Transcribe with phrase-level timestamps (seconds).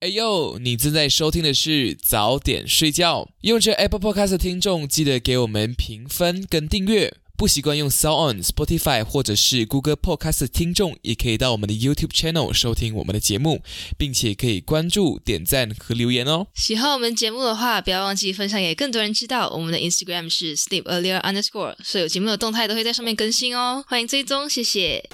[0.00, 3.30] 哎呦，你正在收听的是早点睡觉。
[3.40, 7.14] 用这 Apple Podcast 的听众，记得给我们评分跟订阅。
[7.34, 13.62] 不习惯用 Sound On、Spotify 或者是 Google Podcast 的听众，也可以到我们的 YouTube Channel 收听我们的节目，
[13.96, 16.46] 并且可以关注、点赞和留言哦。
[16.54, 19.48] 喜欢我们节目的话，不要忘记分享给更多人知道。
[19.48, 23.82] 我们的 Instagram 是 Sleep Earlier Underscore，所有节目的动态都会在上面更新哦。
[23.88, 25.08] 欢迎追踪，谢谢。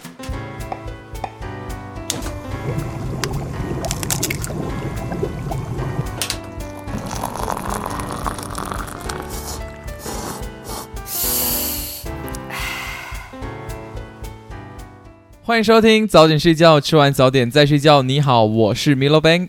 [15.45, 18.03] 欢迎收听早点睡觉，吃完早点再睡觉。
[18.03, 19.49] 你好，我是 Milo Bang。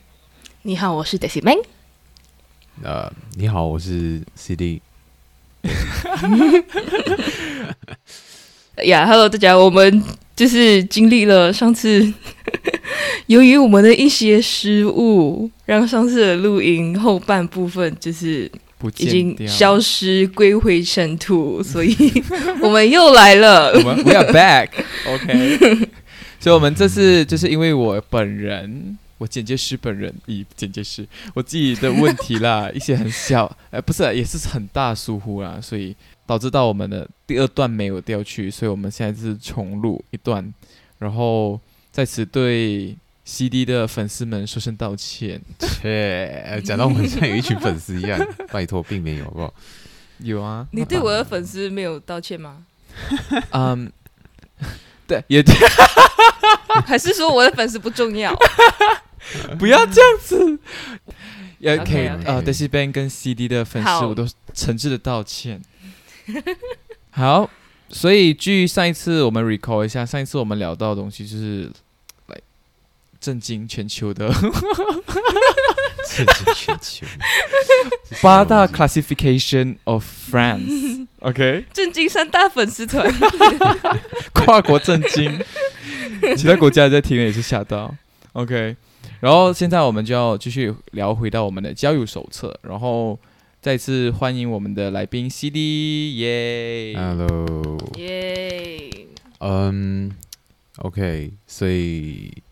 [0.64, 1.58] 你好，我是 Daisy Man。
[2.82, 4.82] 呃，你好，我是 CD。
[8.86, 10.04] 呀，Hello，大家，我们
[10.36, 12.12] 就是经历了上次，
[13.28, 18.52] 由于我们的一些失误，让上次的录音后半部分就是
[18.98, 21.96] 已经消失，归回尘土， 所以
[22.62, 23.72] 我们又来了。
[23.74, 25.90] 我们 We are back，OK。
[26.40, 35.96] 所以，我们这次就是因为我本人，我剪接师本人，以剪接师我自己的问题啦，一些很小，哎， 不是，也是很大疏忽啦，所以
[36.26, 40.54] 导致到我们的第二段没有调去，所以我们现在是重录一段，
[41.00, 41.58] 然后
[41.92, 42.94] 在此对
[43.26, 45.42] CD 的粉丝们说声道歉。
[45.60, 48.20] 切，讲到我们像有一群粉丝一样，
[48.52, 49.54] 拜托，并没有，好不好？
[50.20, 52.66] 有啊，你对我的粉丝没有道歉吗？
[53.52, 53.92] 嗯。
[55.06, 55.54] 对，也对
[56.88, 58.34] 还是说我的粉丝不重要？
[59.60, 60.60] 不要这样子。
[61.60, 65.62] 也可以啊，德西 Ben 跟 CD 的粉丝，我都诚挚的道歉。
[67.12, 67.50] 好，
[67.90, 71.72] 所以据上一次我们 recall 一下，上一次我们聊到的东西就是来
[73.24, 74.30] 震惊全球的。
[76.14, 77.08] 震惊全球。
[78.22, 81.66] 八大 classification of friends，OK？
[81.72, 83.10] 震惊三大粉丝团，
[84.36, 85.40] 跨国震惊，
[86.36, 87.96] 其他国家在听也是吓到
[88.34, 88.76] ，OK？
[89.22, 93.18] 然后现在我们就要继续聊回到我们的交友手册，然后
[93.62, 98.90] 再次欢迎我们的来宾 CD，耶，Hello，耶，
[99.40, 100.12] 嗯
[100.80, 102.44] ，OK，所以。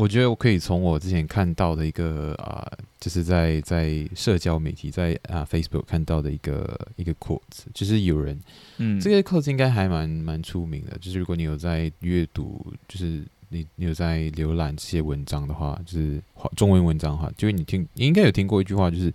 [0.00, 2.66] 我觉得我可以从我之前看到的一个啊，
[2.98, 7.42] 就是在在社交媒体在啊 Facebook 看到的一个一个 quote，
[7.74, 8.40] 就是有人，
[8.78, 10.96] 嗯，这个 quote 应该还蛮蛮出名的。
[11.02, 16.18] 就是如果你有在阅读，就是你你有在浏览这些文章的话，就是
[16.56, 19.12] 中文文章的话，就是你听你应该有听过一句话，就是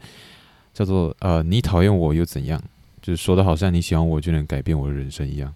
[0.72, 2.62] 叫做呃，你讨厌我又怎样？
[3.02, 5.52] 就是说的好像你喜欢我就能改变我的人生一样。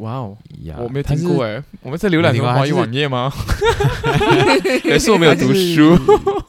[0.00, 0.36] 哇哦，
[0.78, 3.30] 我没有听过哎，我们在浏览什么华语网页吗？
[4.84, 5.94] 还是我没有读书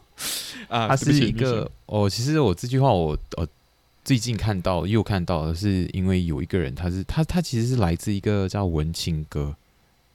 [0.67, 0.87] 啊？
[0.89, 3.47] 它是一个哦，其实我这句话我呃
[4.03, 9.55] 最近看到又看到，是因为有一个人，他是他他其实是来自一个叫文青哥，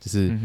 [0.00, 0.37] 就是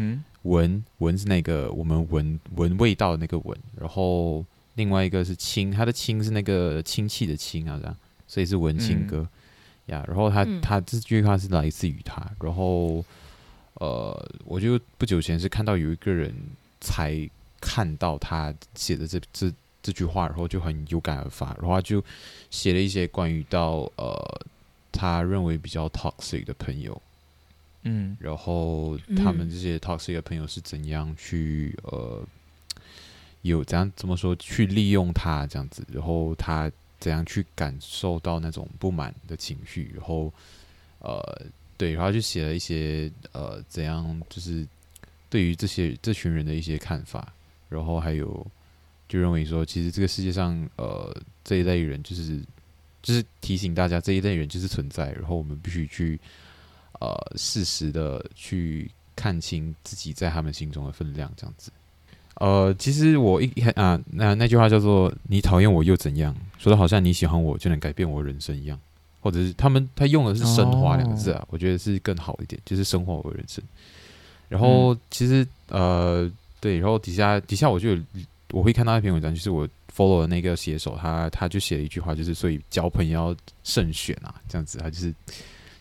[0.42, 4.44] 闻闻是那个我们闻闻味道的那个闻，然后
[4.74, 7.96] 另外一个是亲，他的亲是那个亲戚的亲啊，这样，
[8.26, 9.26] 所以是文青哥。
[9.88, 13.04] 呀，然后他他这句话是来自于他，然后
[13.74, 16.34] 呃，我就不久前是看到有一个人
[16.80, 17.28] 才
[17.60, 22.02] 看到他写的这这这句话，然后就很有感而发，然后就
[22.50, 24.40] 写了一些关于到呃
[24.92, 27.00] 他认为比较 toxic 的朋友，
[27.82, 32.22] 嗯，然后他们这些 toxic 的朋友是怎样去呃
[33.42, 36.70] 有怎样怎么说去利用他这样子，然后他。
[36.98, 39.92] 怎样去感受到那种不满的情绪？
[39.94, 40.32] 然后，
[40.98, 44.66] 呃，对，然后就写了一些呃，怎样就是
[45.30, 47.32] 对于这些这群人的一些看法。
[47.68, 48.46] 然后还有
[49.08, 51.14] 就认为说，其实这个世界上呃
[51.44, 52.40] 这一类人就是
[53.02, 55.12] 就是提醒大家这一类人就是存在。
[55.12, 56.18] 然后我们必须去
[57.00, 61.70] 呃适时的去看清自己在他们心中的分量，这样子。
[62.40, 68.78] 呃，其实我一啊，那那句话叫做“你讨厌我又怎样”，说的好像你喜欢我就能改变我人生一样，
[69.20, 73.62] 或者是他们他用的是“升华”两个字啊，我觉得是更好一点，就是升华我人生。
[74.48, 76.30] 然后其实呃，
[76.60, 77.98] 对，然后底下底下我就有
[78.52, 85.12] 我会看到一篇文章，就是我 follow 的那个写手，他他就写了一句话，就是所以交朋友要慎选啊，这样子，他就是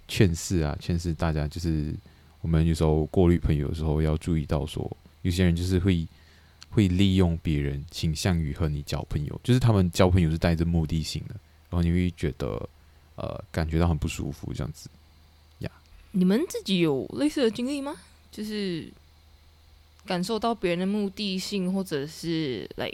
[0.07, 1.94] 劝示啊，劝示大家，就是
[2.42, 4.89] 我们有时候过滤朋友的时候要注意到，说
[5.21, 6.04] 有些人就是会。
[6.69, 11.36] 会利用别人，倾向于和你交朋友，就是他们交朋友是带着目的性的，
[11.69, 12.69] 然后你会觉得，
[13.16, 14.90] 呃，感觉到很不舒服这样子，
[15.60, 15.72] 呀。
[16.12, 17.96] 你们自己有类似的经历吗？
[18.31, 18.88] 就是
[20.06, 22.92] 感受到别人的目的性，或者是来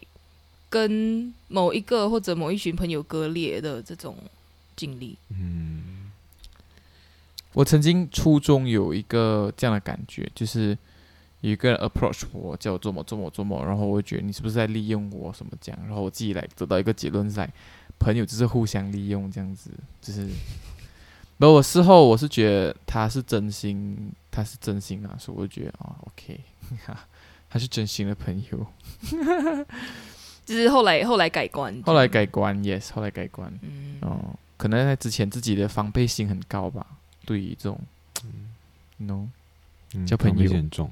[0.70, 4.16] 跟某一个或者某一群朋友割裂的这种
[4.76, 5.18] 经历。
[5.30, 6.12] 嗯，
[7.52, 10.78] 我曾经初中有一个这样的感觉，就是
[11.44, 17.48] 有一个人 approach 我，叫我做某做某做某，然后我觉得你是不是在利用我什么这样，然后我自己来得到一个结论，在
[18.00, 19.70] 朋友就是互相利用这样子，
[20.02, 20.28] 就是。
[21.38, 26.40] 不，我事后我是觉得他是真心，他是真心啊，所以我就觉得啊，OK，
[27.50, 28.66] 他是真心的朋友。
[30.46, 33.52] 就是后来后来改观，后来改观，yes，后来改观。
[33.62, 36.86] 嗯，哦，可能在之前自己的防备心很高吧，
[37.26, 37.78] 对于这种
[38.98, 39.28] ，no，
[40.06, 40.90] 交朋友很重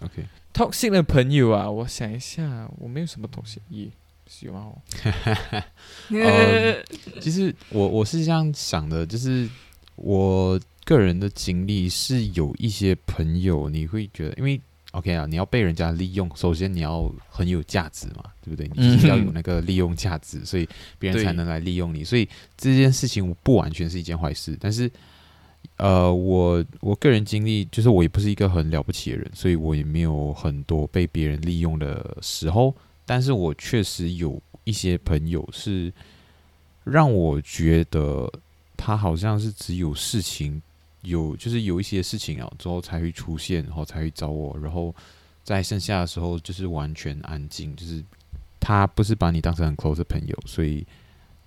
[0.00, 3.88] ，OK，toxic 的朋友啊，我想一下，我没有什么东西，也。
[4.28, 4.76] 喜欢哦。
[7.22, 9.48] 其实我我是这样想的，就是
[9.94, 14.60] 我个人的经历是有一些朋友，你会觉得，因为
[14.90, 18.68] OK 啊，你要被人家利用，首先你要很有价值嘛，对不对？
[18.74, 22.02] 你要有那个利用价值，所以别人才能来利用你。
[22.02, 24.90] 所以这件事情不完全是一件坏事，但是
[25.76, 32.74] 呃，我我个人经历就是我也不是一个很了不起的人，所以我也没有很多被别人利用的时候。
[33.04, 35.92] 但是我确实有一些朋友是
[36.82, 38.28] 让我觉得
[38.76, 40.60] 他好像是只有事情
[41.02, 44.94] 有，就是有一些事情啊之后才会出现，然后才会找我，然后
[45.44, 48.02] 在剩下的时候就是完全安静，就是
[48.58, 50.84] 他不是把你当成很 close 的朋友，所以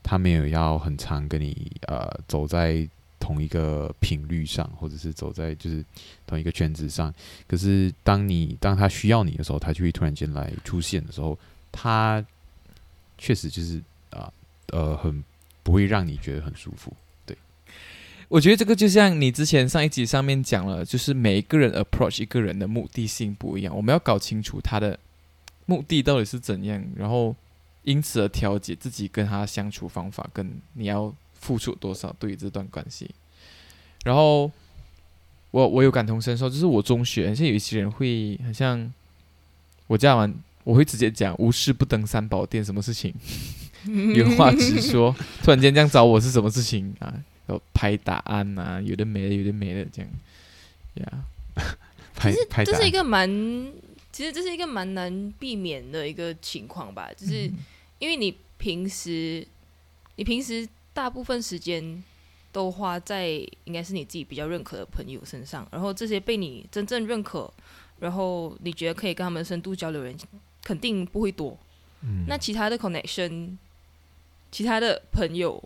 [0.02, 2.88] 他没有要很长跟你呃走在
[3.20, 5.84] 同一个频率上，或者是走在就是
[6.26, 7.14] 同一个圈子上。
[7.48, 11.38] 可是当你当他需要你的时候，他就会突然间来出现的时候。
[11.72, 12.26] 他
[13.16, 13.80] 确实就是
[14.10, 14.34] 啊，
[14.72, 15.24] 呃，很
[15.62, 16.92] 不会让你觉得很舒服。
[17.28, 17.38] 对，
[18.28, 24.98] 我觉得这个就像你之前上一集上面讲了，就是每一个人 approach 一个人的目的性不一样，我们要搞清楚他的
[25.68, 27.36] 目的到底是怎样，然后
[27.84, 33.10] 因此而调节自己跟他相处方法，跟你要付出多少对于这段关系。
[34.04, 34.52] 然后
[35.52, 38.94] 我我有感同身受，就是我中学，像有一些人会很像
[39.88, 40.34] 我这样玩。
[40.66, 43.12] 我会直接讲无事不登三宝殿，什么事情
[44.14, 45.16] 有话直说。
[45.42, 47.12] 突然间这样找我是什么事情啊？
[47.48, 48.80] 要拍答案啊？
[48.80, 50.12] 有的没的，有的没的，这样
[50.96, 51.24] 呀。
[52.22, 53.28] 其实这是一个蛮，
[54.12, 57.10] 其实这是一个蛮难避免的一个情况吧。
[57.18, 57.52] 就是
[57.98, 59.48] 因为你平时，
[60.18, 60.68] 你平时
[61.00, 62.04] 大部分时间
[62.52, 63.30] 都花在
[63.64, 67.50] 应该是你自己比较认可的朋友身上，然后这些被你真正认可，
[68.00, 70.14] 然后你觉得可以跟他们深度交流人。
[70.62, 71.58] 肯定不会多。
[72.02, 73.56] 嗯，那其他的 connection，
[74.52, 75.64] 其他的朋友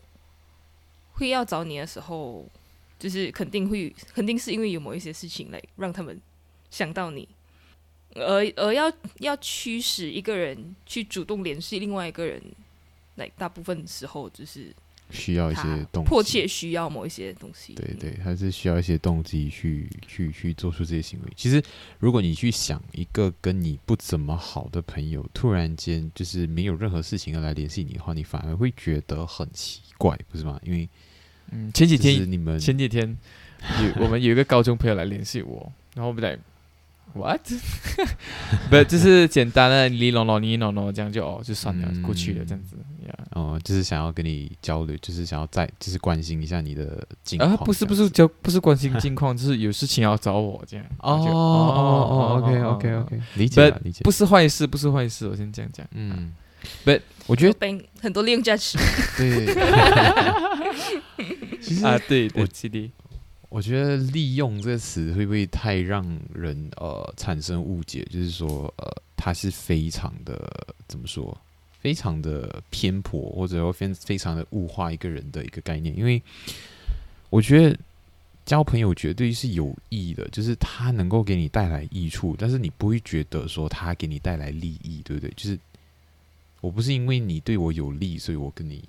[1.14, 2.48] 会要找你的时候，
[3.00, 6.22] 就是肯定会，肯定是因为有某一些事情来让他们
[6.70, 7.28] 想到你，
[8.14, 12.40] 而而要要驱使一个人去主动联系另外一个人，
[13.16, 14.72] 来大部分时候就是。
[15.10, 15.62] 需要一些
[15.92, 21.32] 动迫切需要某一些东西，对对，还是需要一些动机去去去做出这些行为。
[21.36, 21.62] 其实，
[22.00, 30.60] 如果你去想一个跟你不怎么好的朋友，突然间就是没有任何事情要来联系你的话，你反而会觉得很奇怪，不是吗？
[30.64, 30.90] 因为，
[31.52, 33.18] 嗯，前几天你们前几天
[33.82, 36.40] 有我们有一个高中朋友来联系我，然后我们在。
[37.14, 37.42] What？
[38.72, 42.76] 不，就是简单的你弄弄你弄弄这样就哦就算了，过去了这样子。
[43.32, 47.52] 哦，就是想要跟你交流，就是想要再就是关心一下你的近况。
[47.52, 50.86] 啊，不是不是交不是关心近况，就是有事情要找我这样。
[51.00, 54.02] 哦哦哦，OK OK OK，理解理解。
[54.04, 55.86] 不是坏事，不是坏事，我先这样讲。
[55.92, 56.34] 嗯，
[56.84, 56.92] 不，
[57.28, 58.80] 我觉得很多利用价值。
[59.18, 59.54] 对。
[61.62, 62.92] 其实啊，对，我记得。
[63.54, 68.04] 我觉得“利用”这个词会不会太让人呃产生误解？
[68.06, 71.38] 就是说，呃，它是非常的怎么说？
[71.80, 75.96] 非常的偏颇，或者非非常的物化一个人的一个概念。
[75.96, 76.20] 因为
[77.30, 77.78] 我觉得
[78.44, 85.32] 交朋友绝对是有益的，就是他能够给你带来益处，但是你不会觉得说他给你带来利益，对不对？
[85.36, 85.60] 就是
[86.60, 88.82] 我不是因为你对我有利，所以我跟你。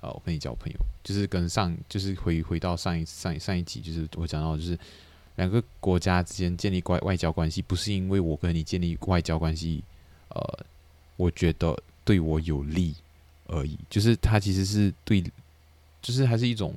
[0.00, 4.78] 啊，我跟你交朋友，就是跟上，就是回回到上一上一上一集，就是我讲到，就是
[5.36, 9.82] 两个国家之间建立外外交关系，不是因为我跟你建立外交关系，
[10.28, 10.58] 呃，
[11.16, 12.94] 我觉得对我有利
[13.46, 15.22] 而已，就是它其实是对，
[16.00, 16.74] 就是还是一种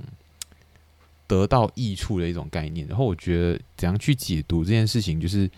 [1.26, 2.86] 得到益处的一种概念。
[2.88, 5.50] 然后我觉得怎样去解读这件事情，就是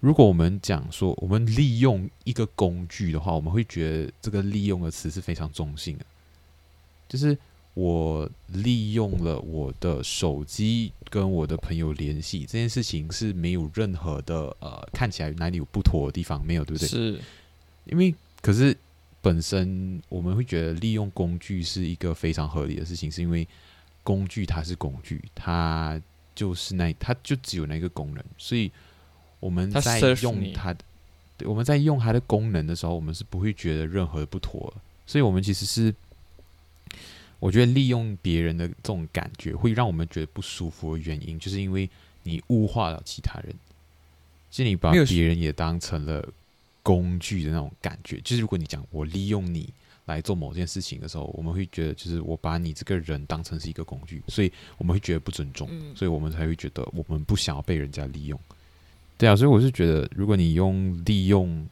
[0.00, 6.04] 如果我们讲说我们利用一个工具的话，我们会觉得这个利用的词是非常中性的。
[7.10, 7.36] 就是
[7.74, 16.88] 我利用了我的手机跟我的朋友联系这件事情是没有任何的呃看起来哪里有不妥的地方没有对不对？
[16.88, 17.20] 是，
[17.86, 18.76] 因为可是
[19.20, 23.46] 本身我们会觉得利用工具是一个非常合理的事情，是因为
[24.04, 26.00] 工具它是工具，它
[26.32, 28.70] 就是那它就只有那个功能，所以
[29.40, 30.84] 我们在用它的，
[31.40, 34.72] 我们在用它的功能的时候，我们是不会觉得任何不妥，
[35.06, 35.92] 所以我们其实是。
[37.38, 41.88] 我觉得利用别人的这种感觉会让我们觉得不舒服的原因，就是因为
[42.24, 43.54] 你物化了其他人，
[44.50, 46.28] 就你把别人也当成了
[46.82, 48.20] 工具的那种感觉。
[48.22, 49.72] 就是如果你讲我利用你
[50.04, 58.38] 来做某件事情的时候，我们会觉得就是我把你这个人当成是一个工具，所以我们会觉得不尊重，所以我们才会觉得我们不想要被人家利用。
[59.16, 61.66] 对啊，所以我是觉得，如果你用利用。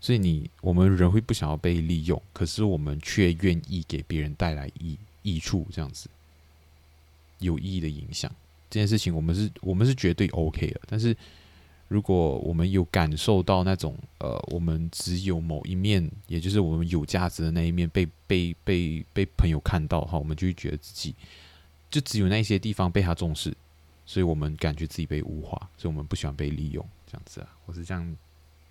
[0.00, 6.08] 所以你我们人会不想要被利用，可是我们却愿意给别人带来益益处，这样子
[7.38, 8.32] 有意义的影响
[8.70, 10.80] 这件事情，我们是我们是绝对 OK 的。
[10.88, 11.14] 但是
[11.88, 21.14] 如果我们有感受到那种呃，我们只有某一面，也就是我们有价值的那一面被被被被朋友看到哈，我们就会觉得自己
[21.90, 23.54] 就只有那些地方被他重视，
[24.06, 28.16] 所以我们感觉自己被物化，所以我们不喜欢被利用，这样子啊，我是这样。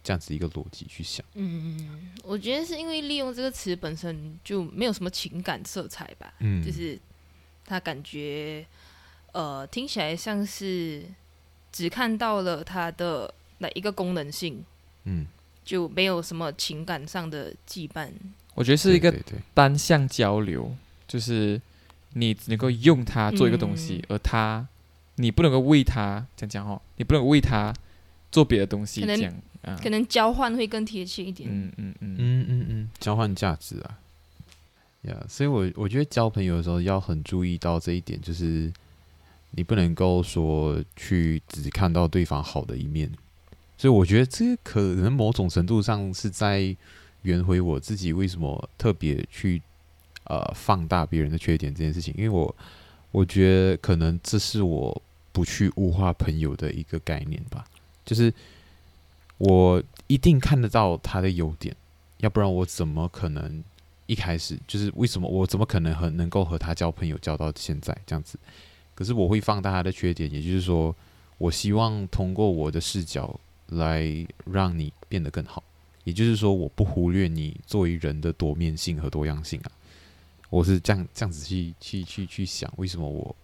[0.01, 6.98] 这样子一个逻辑去想，嗯，我觉得是因为利用这个词本身就没有什么情感色彩吧，嗯，就是
[7.65, 8.65] 他感觉，
[9.34, 11.03] 呃，听起来像是
[11.72, 14.63] 只看到了它的哪一个功能性，
[15.03, 15.27] 嗯，
[15.65, 18.10] 就没有什么情感上的羁绊。
[18.56, 19.13] 我觉得是一个
[19.53, 20.74] 单向交流，
[21.08, 21.62] 就是
[22.13, 24.65] 你能够用它做一个东西，而它
[25.15, 27.74] 你不能够为它这样讲哦，你不能为它
[28.32, 29.34] 做别的东西这样。
[29.82, 31.50] 可能交换会更贴切一点。
[31.51, 34.00] 嗯嗯嗯嗯嗯嗯，交换价值啊，
[35.01, 38.72] 呀，所以我我觉得交朋友的时候要很注意到这一点，就是
[39.51, 43.12] 你不能够说去只看到对方好的一面。
[43.78, 46.75] 所以我觉得这可能某种程度上是在
[47.24, 49.62] 圆回我自己为什么特别去
[50.24, 52.56] 呃放大别人的缺点这件事情，因为我
[53.12, 55.01] 我觉得可能这是我
[55.32, 57.66] 不去物化朋友的一个概念吧，
[58.06, 58.34] 就是。
[59.39, 61.75] 我一定看得到他的优点，
[62.17, 63.63] 要不然我怎么可能
[64.05, 68.38] 一开始就是为什么我怎么可能和能够和他交朋友交到现在这样子？
[68.93, 70.93] 可是我会放大他的缺点，也就是说，
[71.38, 75.63] 我希望通过我的视角来让你变得更好。
[76.03, 79.72] 也就是说，我不忽略你作为人的多面性和多样性啊。
[80.50, 83.36] 我是这样这样子去去去去想，为什么我？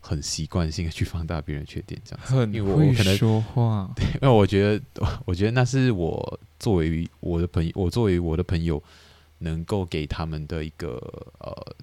[0.00, 4.82] 很习惯性的去放大别人缺点，这样子，因为我可能说话， 对，因为我觉得，
[5.26, 8.82] 我觉得那是我作为我的朋友，我作为我的朋友，
[9.38, 10.96] 能够给他们的一个
[11.38, 11.76] 呃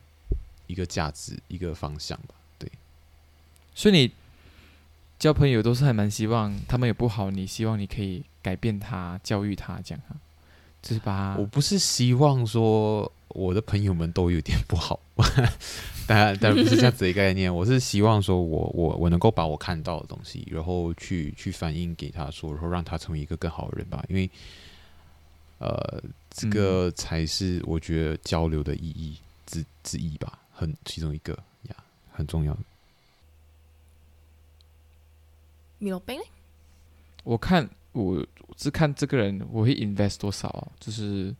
[0.66, 2.34] 一个价值，一个方向吧。
[2.60, 2.70] 对，
[3.76, 4.12] 所以你
[5.20, 10.04] 交朋友都是还蛮希望他们也不好，你希望你可以改变他，教育他，这样
[10.94, 15.00] 是吧我不是希望说我的朋友们都有点不好。
[16.08, 17.54] 当然，当然不是这样子的一个概念。
[17.54, 24.06] 我是希望说，我我我能够把我看到的东西，然后去去反映给他说，然后让他成为一个更好的人吧。
[24.08, 24.30] 因为，
[25.58, 31.76] 呃，这个才是我觉得交流的意义之之一吧，很其中一个呀，
[32.14, 32.60] 很重要的。
[35.80, 36.18] 米罗贝
[37.26, 38.26] 我看我
[38.58, 40.72] 是看这个人，我会 invest 多少？
[40.80, 41.34] 就是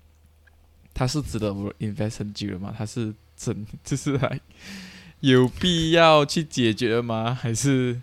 [0.94, 2.74] 他是值得我 invest 很久的吗？
[2.78, 3.14] 他是？
[3.38, 4.42] 真 就是还
[5.20, 7.36] 有必要去解决吗？
[7.36, 8.02] 还是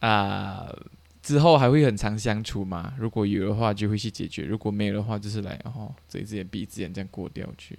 [0.00, 0.74] 啊
[1.22, 2.94] 之后还会很长相处吗？
[2.98, 7.78] 如果有的话就会去解决，如果没有的话就是来哦睁一只眼闭一只眼这样过掉去，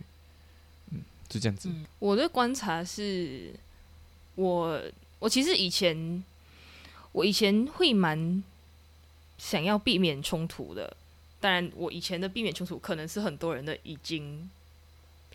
[0.91, 1.68] 嗯，就这样子。
[1.98, 3.51] 我的观察是，
[4.36, 4.79] 我
[5.18, 6.24] 我其实以前
[7.12, 8.44] 我以前会蛮
[9.39, 10.96] 想要避免冲突的，
[11.39, 14.48] 当然我以前的避免冲突可能是很多人的已经。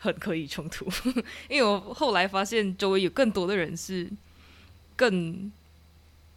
[0.01, 0.87] 很可以冲突，
[1.49, 4.11] 因为我后来发现周围有更多的人是
[4.97, 5.51] 更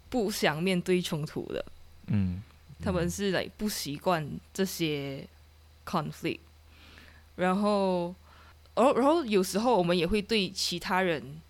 [0.09, 1.65] 不想面对冲突的，
[2.05, 2.41] 嗯，
[2.81, 5.27] 他们是来不习惯这些
[5.85, 6.39] conflict，
[7.35, 8.15] 然后，
[8.75, 11.41] 然后，然后有时候我们也会对其他人、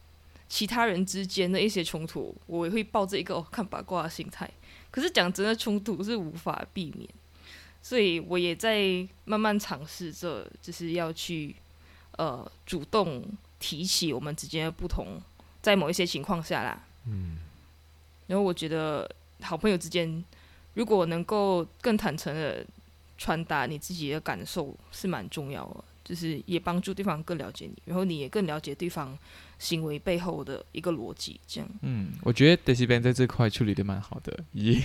[0.47, 4.49] 其他人之间的一些冲突，我也会抱着一个看八卦的心态。
[4.91, 7.09] 可是讲真的，冲突是无法避免，
[7.81, 11.55] 所以我也在慢慢尝试着，就是要去。
[12.17, 13.23] 呃，主动
[13.59, 15.21] 提起我们之间的不同，
[15.61, 17.37] 在某一些情况下啦，嗯，
[18.25, 19.07] 然后我觉得
[19.41, 20.25] 好朋友之间，
[20.73, 22.65] 如果能够更坦诚的
[23.19, 25.83] 传达你自己的感受，是蛮重要的。
[26.03, 29.15] 就是也帮助对方更了解你，然后你也更了解对方
[29.59, 31.69] 行为背后的一个逻辑，这样。
[31.81, 34.79] 嗯，我觉得 Daisy Ben 在这块处理的蛮好的，咦，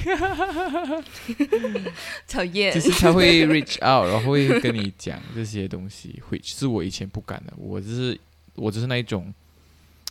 [2.26, 2.73] 讨厌。
[2.73, 7.52] 就是他会 reach out，然后会跟你讲这些东西，会是我以前不敢的。
[7.57, 8.19] 我就是
[8.55, 9.33] 我就是那一种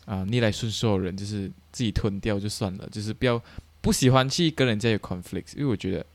[0.05, 3.41] 啊逆来顺受的人，就是自己吞掉就算了，就是不要
[3.81, 6.05] 不喜欢去跟人家有 conflict，因为我觉得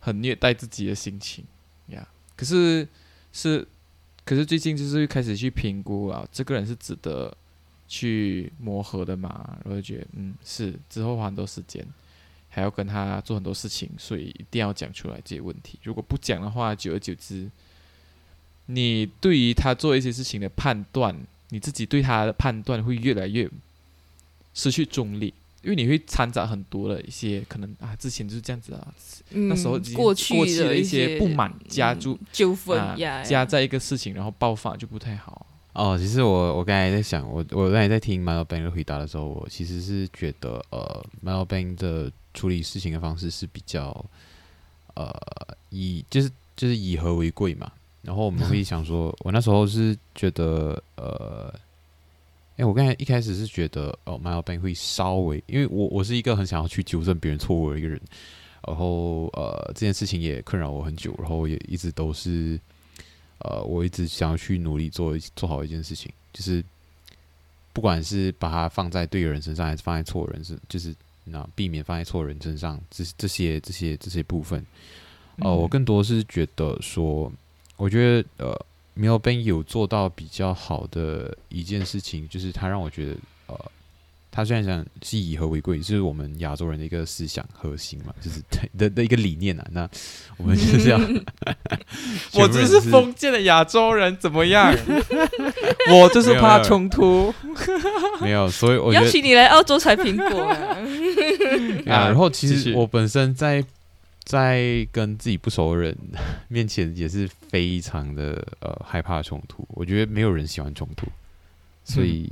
[0.00, 1.44] 很虐待自己的心情
[1.88, 2.06] 呀。
[2.36, 2.86] 可是
[3.32, 3.66] 是。
[4.24, 7.34] 可是最近就是开始去评估啊，这个人是值得
[7.88, 9.58] 去磨合的嘛？
[9.64, 11.84] 我就觉得嗯是，之后花很多时间，
[12.48, 15.78] 还要跟他做很多事情，所以一定要讲出来这些问题。
[15.82, 17.50] 如果不讲的话，久而久之，
[18.66, 21.16] 你对于他做一些事情的判断，
[21.48, 23.48] 你自己对他的判断会越来越
[24.54, 25.34] 失去中立。
[25.60, 28.94] 因为你会掺杂很多的一些可能啊，之前就是这样子啊，
[29.30, 35.44] 那时候过去过去的一些不满加注纠纷加在一个事情，然后爆发就不太好。
[35.78, 44.04] 哦，其实我我刚才在想，我我刚才在听 Milo Bang 的回答的时候，我其实是觉得呃，Milo Bang 的处理事情的方式是比较
[44.94, 45.14] 呃
[45.70, 47.70] 以就是就是以和为贵嘛。
[48.02, 51.54] 然后我们会想说，我那时候是觉得呃。
[52.56, 58.00] 哎，我刚才一开始是觉得哦，My Bang 会稍微，因为我我是一个很想要去纠正别人错误的一个人，
[58.66, 62.58] 然后呃，这件事情也困扰我很久，然后也一直都是
[63.40, 66.64] 呃，我一直想要去努力做做好一件事情，就是
[67.72, 74.64] 不管是把它放在对的人身上，还是放在错人身，就是那避免放在错人身上，这这些这些这些部分，
[75.38, 77.32] 哦，我更多是觉得说，
[77.76, 78.66] 我觉得呃。
[79.00, 83.16] m e l b n 有做到比较好的一件事情，就是他让我觉得，
[83.46, 83.70] 呃，
[84.30, 88.40] 他虽然讲是以和为贵，就是我们亚洲人的一个思想核心嘛， 就是
[88.76, 89.66] 的的一个理念啊。
[89.72, 89.88] 那
[90.36, 91.00] 我们就是这样，
[92.34, 94.72] 我只是封建的亚洲人，怎么样？
[95.90, 97.34] 我就是怕冲突。
[98.20, 100.76] 没有， 所以我邀请你来澳洲采苹果啊。
[101.84, 103.64] 然后其实我本身在。
[104.24, 105.96] 在跟自己不熟的人
[106.48, 109.66] 面前，也是非常的呃害怕冲突。
[109.70, 111.06] 我觉得没有人喜欢冲突，
[111.82, 112.30] 所以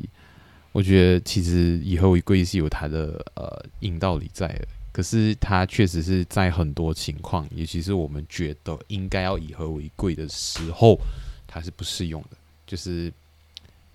[0.76, 4.68] 我觉得其实以和为贵是有它的呃硬道理在的。
[4.92, 10.98] 可是它确实是在很多情况，尤其是我们觉得应该要以和为贵的时候，
[11.46, 12.36] 它是不适用的。
[12.66, 13.10] 就是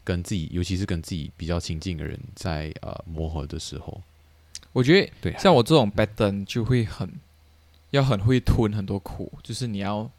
[0.04, 4.02] 跟自己，尤其是跟自己比较亲近的人在呃磨合的时候，
[4.74, 7.08] 我觉得对像我这种 b a d n 就会很。
[7.92, 10.10] 要很会吞很多苦，就是你要，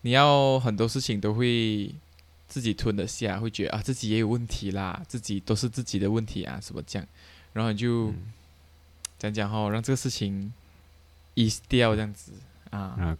[0.00, 1.94] 你要很多事情都会
[2.54, 7.08] 自己吞得下，会觉得啊自己也有问题啦，自己都是自己的问题啊，什么这样，
[7.52, 8.14] 然后你就
[9.18, 10.52] 讲讲哈，让这个事情
[11.34, 12.30] ease 掉这样子
[12.70, 13.16] 啊，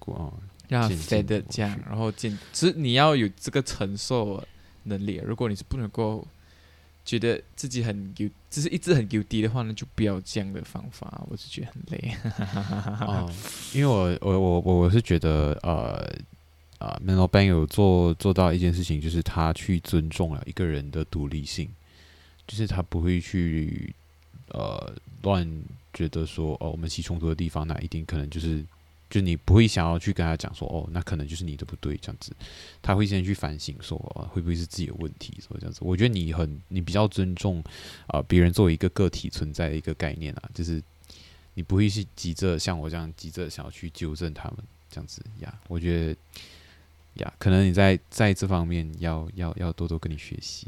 [0.68, 4.40] 让 fade 这样，然后进，其实你要有这个承受
[4.85, 6.25] 能力，如果你是不能够。
[7.07, 12.16] 觉得自己很有，就是一直很有低的话呢，就不要这样的方法，我是觉得很累。
[13.07, 13.31] 哦，
[13.75, 16.03] 因为我我我我我是觉得呃
[16.79, 21.69] 啊 m e n o Bang 有做做到一件事情，就是他去尊重了一个人的独立性，
[22.47, 23.95] 就是他不会去
[24.49, 25.49] 呃乱
[25.93, 28.65] 觉得说哦，我们起冲突的地方，那一定可能就是。
[29.11, 32.35] 就你不会想要去跟他讲说，哦，那可能就是你的不对这样子，
[32.83, 33.97] 他会先去反省说，
[34.33, 35.79] 会不会是自己的问题，说这样子。
[35.83, 37.63] 我觉得你很，你比较尊重
[38.09, 40.83] 啊别人作为一个个体存在的一个概念啊，就是
[41.53, 44.59] 你不会去急着像我这样急着想要去纠正他们
[44.91, 45.61] 这样子呀。
[45.69, 46.17] 我觉得
[47.14, 50.66] 呀，可能你在在这方面要要要多多跟你学习。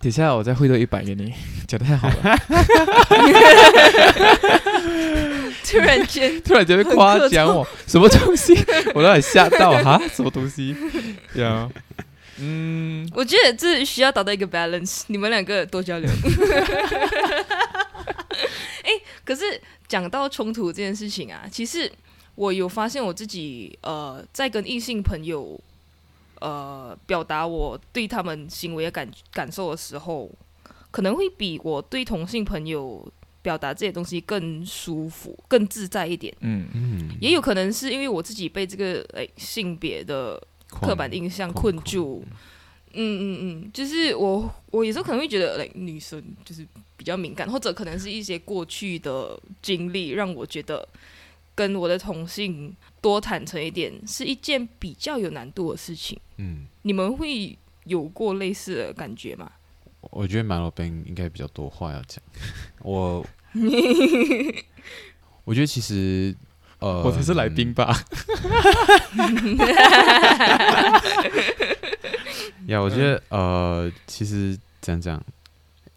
[0.00, 1.34] 等下我再汇多一百给你，
[1.66, 2.38] 讲的太好了。
[5.64, 8.54] 突然间， 突然间被夸奖我什么东西，
[8.94, 10.76] 我都很吓到哈，什么东西？
[11.34, 11.68] 呀，
[12.38, 16.08] 嗯， 我觉得这需要达到一个 balance，你们两个多交流。
[18.82, 18.90] 哎，
[19.24, 19.42] 可是
[19.88, 21.90] 讲到冲突这件事情啊，其实
[22.38, 25.60] 我有发现我自己呃，在跟异性朋友。
[26.40, 30.30] 呃，表达我对他们行为的感感受的时候，
[30.92, 33.04] 可能会比我对同性朋友
[33.42, 36.32] 表达这些东西更舒服、更自在一点。
[36.38, 42.22] 嗯嗯，也有可能是因为我自己被这个诶性别的刻板印象困住。
[42.92, 46.64] 嗯嗯嗯，就是我我有时候可能会觉得，诶，女生就是
[46.96, 50.88] 比较敏感，或者可能是一些过去的经历让我觉得。
[51.58, 56.16] 跟我的同性多坦诚一点，是一件比较有难度的事情。
[56.36, 59.50] 嗯，你们会有过类似的感觉吗？
[60.02, 62.22] 我觉得马罗宾应该比较多话要讲。
[62.82, 63.26] 我，
[65.42, 66.32] 我觉得其实，
[66.78, 67.92] 呃，我才是来宾吧。
[72.68, 75.20] 呀， 我觉得呃，其实讲讲，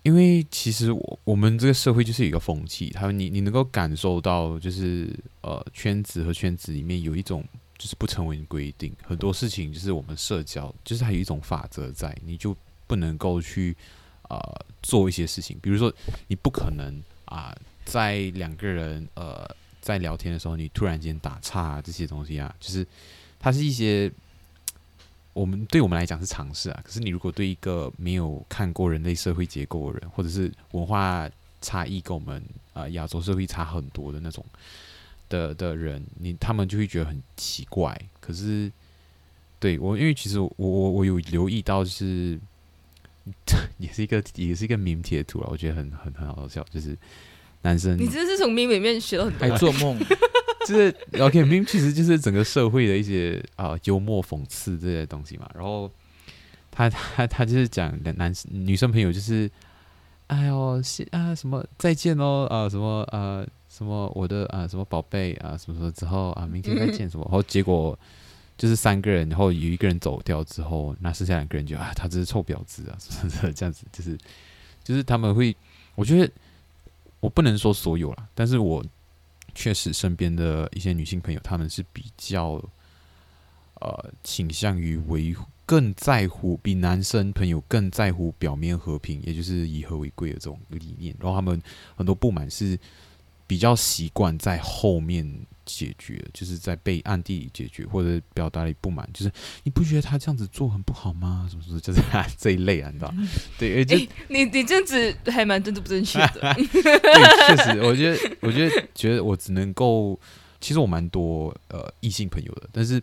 [0.03, 5.07] 因为其实我我们这个社会就是一个风气，他你你能够感受到，就是
[5.41, 7.43] 呃圈子和圈子里面有一种
[7.77, 12.55] 就是不成文规定，很多事情就是我们社交就是还有一种法则在，你就
[12.87, 13.77] 不能够去
[14.29, 14.39] 呃
[14.81, 15.93] 做一些事情，比如说
[16.27, 19.47] 你不可能啊在两个人呃
[19.81, 22.85] 在聊天的时候，你突然间打岔这些东西啊，就是
[23.39, 24.11] 它是一些。
[25.33, 31.29] 我们对我们来讲是常识啊，可是你如果对一个没有看过人类社会结构的人，或者是文化
[31.61, 34.45] 差异跟我们啊亚洲社会差很多的那种
[35.29, 37.97] 的的人，你他们就会觉得很奇怪。
[38.19, 38.71] 可是
[39.59, 42.39] 对我，因为其实我我我有留意到，就是
[43.77, 46.97] 也是一个也是一个名贴图啊，我觉得很很很好笑，就是
[47.61, 49.99] 男生，你这是从名里面学到很多，还做梦。
[50.67, 55.49] 就是 OK，明其实就是整个社会的一些啊幽默讽刺这些东西嘛。
[55.55, 55.89] 然后
[56.69, 59.49] 他他他就是讲男女生朋友就是，
[60.27, 67.23] 哎呦，啊什么再见哦啊什么啊什么我的啊什么宝贝啊什么什么之后啊明天再见什么。
[67.29, 67.97] 然后结果
[68.55, 74.15] 就是三个人，然后有一个人走掉之后，那剩下两个人就啊他这是臭婊子啊什么的这样子，就是
[74.83, 75.55] 就是他们会，
[75.95, 76.31] 我觉得
[77.21, 78.83] 我不能说所有啦，但是我。
[79.53, 82.51] 确实，身边的一些女性朋友，她们是比较
[83.81, 91.13] 呃倾向于维护，更在乎比男生朋友更在乎表面和平，也就是以和为贵的这种理念。
[91.19, 91.61] 然后他们
[91.97, 92.79] 很多不满是
[93.45, 95.29] 比较习惯在后面
[95.65, 99.31] 解决，就是在被暗地里解决，或者表达里不满，就是
[99.63, 101.47] 你不觉得他这样子做很不好吗？
[101.49, 102.01] 什么什么，就是
[102.37, 103.13] 这一类啊，你知道？
[103.57, 106.53] 对，哎，你你这样子还蛮正不正确的。
[106.53, 110.19] 对，确实，我觉得，我觉得，觉得我只能够，
[110.59, 113.01] 其实我蛮多呃异性朋友的，但是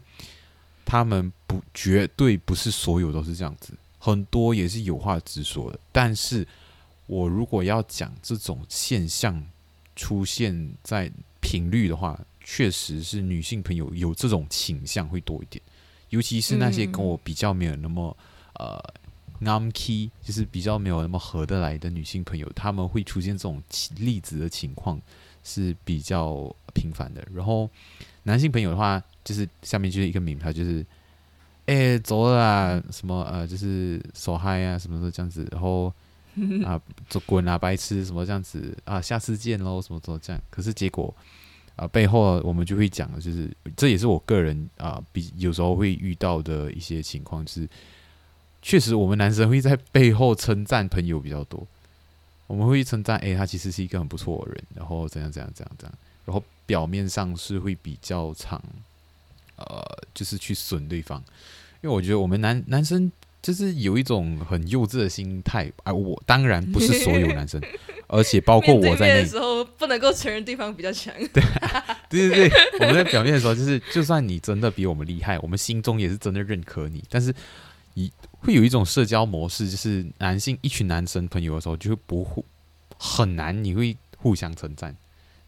[0.85, 5.79] 他们不绝对不是所有都是这样子，很多也是有话直说的。
[5.93, 6.47] 但是
[7.07, 9.43] 我如果要讲这种现象。
[10.01, 12.17] 出现在频率的话，
[12.51, 15.63] 确实是女性朋友有这种倾向会多一点，
[16.09, 18.17] 尤其是那些跟我比较没有那么
[18.55, 18.83] 呃
[19.41, 23.63] n key，就是比较没有那么合得来的女性朋友，他们会出现这种
[23.99, 24.99] 例子的情况
[25.45, 27.23] 是比较频繁的。
[27.35, 27.69] 然后
[28.23, 30.85] 男性朋友的话，就是下面就是一个名，牌就是
[31.67, 35.93] 哎走了啊，什么呃就是手嗨啊，什么的这样子，然后。
[36.65, 39.03] 啊，走滚啊，白痴什么这样子啊？
[39.03, 40.41] 下次见喽，什么什么这样。
[40.51, 41.13] 可是结果
[41.79, 47.69] 啊，背后我们就会讲的，就是这也是我个人啊，比有时候会遇到的一些情况，就是
[48.61, 51.65] 确实我们男生会在背后称赞朋友比较多。
[52.49, 55.99] 我们会称赞，哎，他其实是一个很不错的人，然后怎样怎样怎样怎样。
[56.25, 58.61] 然后表面上是会比较长，
[59.55, 61.23] 呃，就是去损对方，
[61.81, 63.13] 因为我觉得我们男男生。
[63.41, 65.93] 就是有一种很幼稚的心态啊！
[65.93, 67.61] 我当然不是所有男生，
[68.09, 69.23] 而且包括我在内。
[69.23, 71.15] 的时候不能够承认对方比较强。
[71.33, 71.43] 对
[72.11, 77.03] 对对 对，我们在表面的时候，就是就算你真的比我们厉害，我们心中也是真的认可你。
[77.09, 77.33] 但是，
[77.95, 82.45] 一会有一种社交模式，就是男性一群男生朋友的时候，就会不互
[82.99, 84.95] 很难，你会互相称赞。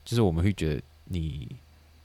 [0.05, 1.48] 就是我们会觉得你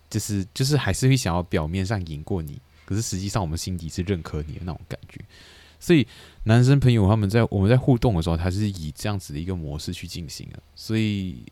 [0.09, 5.19] 就是就是还是会想要表面上赢过你，可是实际上我们心底是认可你的那种感觉。
[5.85, 6.07] 所以
[6.45, 10.59] 男生朋友他们在我们在互动的时候，他是以这样子的一个模式去进行的。
[10.75, 11.43] 所以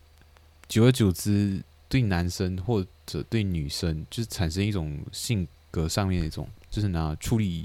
[0.66, 7.64] 久而久之，对男生或者对女生，就是产生一种性格上面的一种，就是拿处理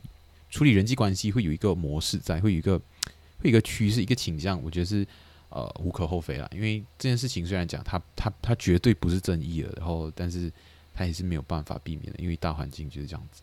[0.52, 4.62] 处理人际关系会有一个模式在，会有一个会有一个趋势，一个倾向。
[4.64, 5.04] 我觉得是
[5.50, 6.48] 呃无可厚非啦。
[6.54, 10.54] 因为这件事情虽然讲他他他绝对不是正义的，然后但是
[10.94, 13.42] 他也是没有办法避免的，因为大环境就是这样子。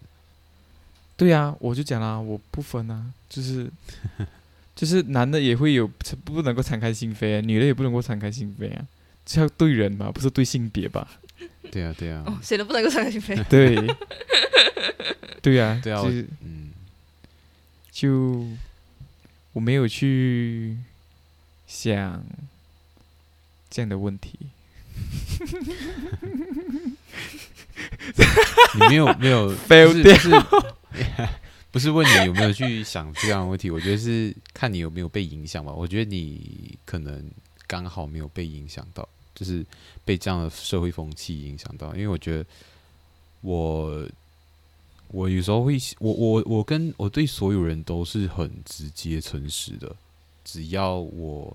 [1.17, 3.71] 对呀，我就讲啦，我不分啊，就是，
[4.77, 5.89] 就是男的也会有
[6.25, 8.85] 不能够敞开心扉，女的也不能够敞开心扉啊，
[9.25, 11.09] 这要对人嘛，不是对性别吧？
[11.73, 13.43] 对啊，对啊，哦，谁都不能够敞开心扉。
[13.49, 13.75] 对，
[15.41, 16.03] 对呀，对啊，
[16.43, 16.71] 嗯，
[17.91, 18.47] 就
[19.53, 20.77] 我没有去
[21.67, 22.23] 想
[23.71, 24.39] 这样的问题。
[28.75, 30.77] 你没有没有 fail 掉。
[31.71, 35.73] 不是问你有没有去想这样的问题，我觉得是看你有没有被影响吧。
[35.73, 37.31] 我觉得你可能
[37.67, 39.65] 刚好没有被影响到，就是
[40.05, 41.95] 被这样的社会风气影响到。
[41.95, 42.47] 因为我觉得
[43.43, 44.09] 我
[45.09, 49.95] 我有时候会，我我我跟我对所有人都是很直接诚实的，
[50.45, 51.55] 只要我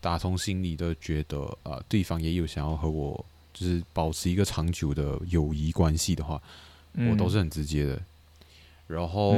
[0.00, 3.22] 打从心里的觉得啊，对方也有想要和我
[3.52, 6.40] 就是保持一个长久的友谊关系的话，
[6.94, 8.00] 我都是很直接的。
[8.88, 9.32] 然后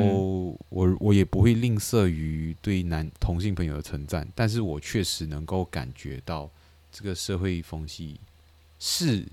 [0.69, 6.49] 我我也不会吝啬于对男同性朋友的称赞，但是我确实能够感觉到
[6.93, 8.19] 这个社会风气
[8.79, 9.27] 是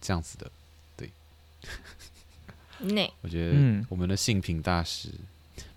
[0.00, 0.50] 这样子的，
[0.96, 1.10] 对。
[2.78, 5.10] 那我觉得我们的性平大使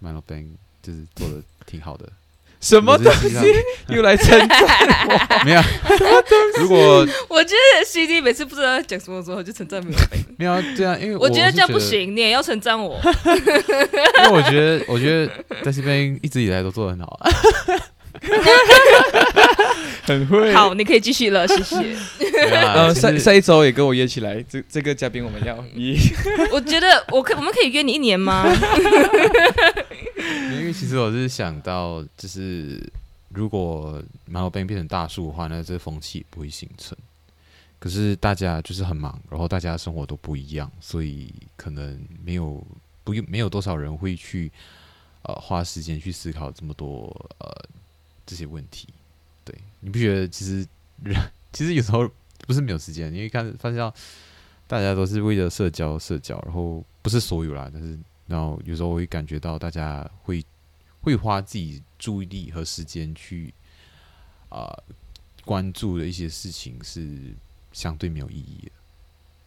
[0.02, 0.48] Milo Bang
[0.82, 2.12] 就是做的挺好的。
[2.63, 3.30] 什么东西
[3.89, 4.62] 又来称赞
[5.10, 5.43] 我？
[5.45, 5.62] 没有。
[6.58, 9.97] 如果我觉得 CD 每次不知道讲什么时候就称赞没有
[10.38, 12.97] 没有这样，因为我觉得这样不行，你也要称赞我。
[13.04, 15.30] 因为我觉得，我觉得
[15.62, 17.19] 在这边一直以来都做的很好。
[20.06, 20.54] 很会。
[20.54, 21.96] 好，你可以继续了，谢谢。
[22.52, 25.98] 呃，下下一周也跟我约起来，这这个嘉宾我们要一。
[26.52, 28.46] 我觉得我可我们可以约你一年吗？
[30.52, 32.82] 因为其实我是想到，就是
[33.30, 36.98] 如果马老变变成大树的话，那这风气不会形成。
[37.80, 42.66] 可是大家就是很忙，然后大家生活都不一样，所以可能没有
[43.04, 44.52] 不没有多少人会去
[45.24, 47.48] 呃花时间去思考这么多呃
[48.26, 48.88] 这些问题。
[49.84, 50.65] 对你不觉得其实
[51.04, 51.15] 人
[51.52, 52.10] 其实有时候
[52.48, 53.93] 不是没有时间，因为看发现到
[54.65, 60.43] 大家都是为了社交社交，然后不是所有啦，但是然后有时候会感觉到大家会
[61.02, 63.54] 会花自己注意力和时间去
[64.50, 64.74] 啊
[65.46, 67.34] 关注的一些事情是
[67.72, 68.72] 相对没有意义的，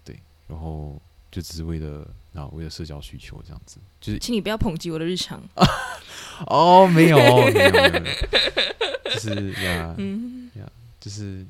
[0.04, 5.42] 对，然后就只是为了然后为了社交需求这样子，就是请你不要抨击我的日常
[6.46, 8.16] 哦，没有没有没有。
[9.16, 9.96] 就是呀，
[10.54, 11.44] 呀，就是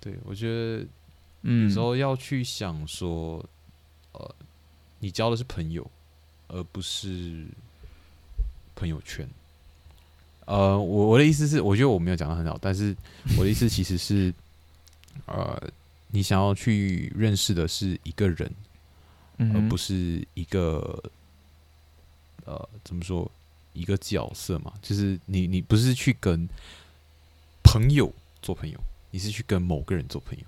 [0.00, 0.86] 对我觉得，
[1.42, 3.44] 有时候要去想说，
[4.12, 4.34] 呃，
[4.98, 5.88] 你交的是朋友，
[6.48, 7.44] 而不是
[8.74, 9.28] 朋友圈。
[10.46, 12.96] 呃，我我的意思是，我觉得我没有讲的很好，但是
[13.36, 14.32] 我的意思其实是，
[15.26, 15.60] 呃，
[16.08, 18.52] 你想要去认识的是一个人，
[19.38, 21.02] 而不是一个，
[22.44, 23.30] 呃，怎么说，
[23.72, 24.72] 一个角色嘛？
[24.82, 26.48] 就是你，你不是去跟。
[27.70, 28.80] 朋友做朋友，
[29.12, 30.44] 你是去跟某个人做朋友，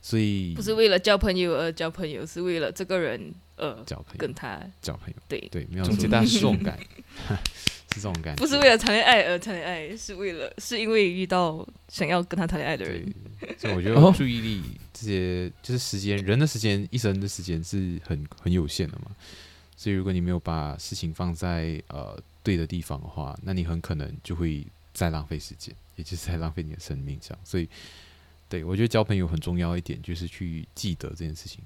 [0.00, 5.16] 所以不是为了交朋友而交朋友，是为了这个人呃交朋友，跟他交朋友。
[5.28, 6.40] 对对，没有这种感， 是
[7.96, 8.42] 这种感觉。
[8.42, 13.14] 不是为了谈恋爱而谈恋爱，是为了是因为遇到想要跟他谈恋爱的人。
[13.60, 14.62] 所以我觉得注意力
[14.94, 19.14] 这些就是时间，人的时间，一生的时间是很很有限的嘛。
[19.76, 24.64] 所以如果你没有把事情放在呃对的地方的话，那你很可能就会。
[24.92, 27.38] 在浪费时间，也就是在浪费你的生命上。
[27.44, 27.68] 所以，
[28.48, 31.60] 对我觉得交朋友很重要一点，就是去记得这件事情。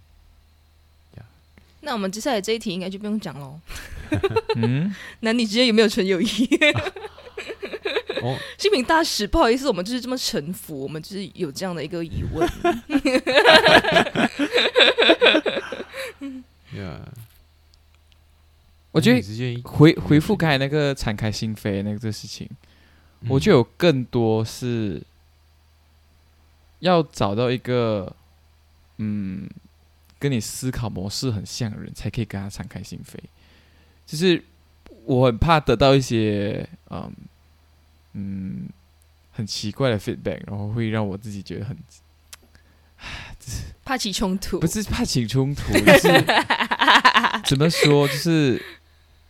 [1.87, 3.61] 那我们接下来这一题应该就不用讲喽。
[4.57, 6.49] 嗯，男女之间有没有纯友谊？
[8.23, 12.49] 哦，新品大使，不好意思，我们就是这么臣服，我们就是有这样的一个疑问。
[18.91, 22.49] 我觉得回回复刚才那个敞开心扉那个这事情。
[23.29, 25.03] 我就有更多是
[26.81, 28.15] 要找到一个，
[28.99, 29.49] 嗯，
[30.19, 33.17] 跟你思考模式很像的人，才可以跟他敞开心扉。
[34.07, 34.45] 就是
[35.05, 37.11] 我很怕得到一些，嗯
[38.13, 38.69] 嗯，
[39.33, 41.77] 很奇怪的 feedback，然后会让我自己觉得很，
[43.85, 44.61] 怕起冲突。
[44.61, 46.25] 不是怕起冲突， 就是
[47.45, 48.63] 怎么说，就是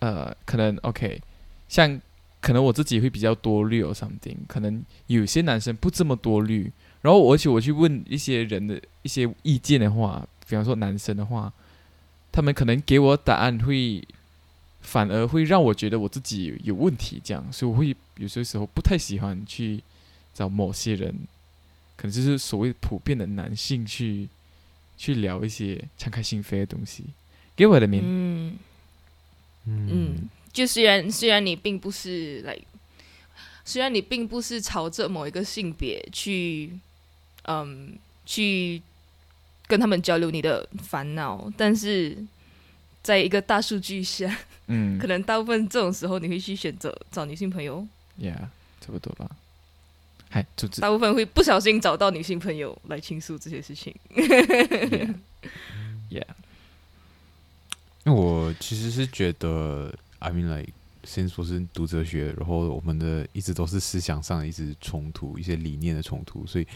[0.00, 1.22] 呃，可能 OK，
[1.68, 2.00] 像。
[2.44, 4.36] 可能我自己会比较多虑哦，something。
[4.46, 11.50] 可能有些男生不这么多虑，然后而且我去问一些人的一些意见的话，比方说男生的话，
[12.30, 14.06] 他们可能给我答案会
[14.82, 19.82] 反而会让我觉得我自己有问题，这样，所以我会有些时候不太喜欢去
[20.34, 21.14] 找某些人，
[21.96, 24.28] 可能就是所谓普遍的男性去
[24.98, 27.04] 去聊一些敞开心扉的东西，
[27.56, 28.58] 给我的名，嗯。
[29.64, 30.28] 嗯。
[30.54, 32.56] 就虽然虽然你并不是来，
[33.64, 36.70] 虽然你并不是朝着某一个性别去，
[37.42, 38.80] 嗯，去
[39.66, 42.16] 跟他们交流你的烦恼，但是
[43.02, 44.32] 在一个大数据下，
[44.68, 47.84] 嗯，可能大部分这种时候你会去选择找女性朋友
[48.20, 48.38] ，Yeah，
[48.80, 49.28] 差不多吧。
[50.30, 50.46] 嗨，
[50.80, 53.92] 大部分会不小心找到女性朋友来倾诉这些事情。
[56.08, 56.28] Yeah，
[58.04, 59.92] 那我其实是觉得。
[60.24, 60.72] I mean, like，
[61.04, 66.66] 先说是读哲学，然后我们的一直都是思想上一直冲突，一些理念的冲突，所以，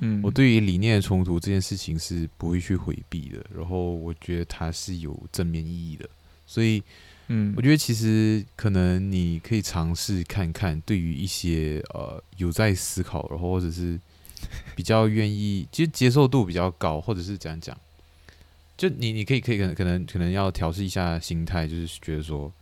[0.00, 3.46] 嗯，我对于理念的冲突这件事情是不会去回避的。
[3.54, 6.08] 然后我觉得它是有正面意义的，
[6.46, 6.82] 所以，
[7.28, 13.98] 嗯，我觉得其实可能你可以尝试看看，对于一些呃有在思考，然后或者是
[14.74, 17.78] 比较愿意，其实接受度比较高，或者是怎样讲，
[18.76, 22.52] 就你你可以可以可能可能可能要调试一下心态，就是觉得说，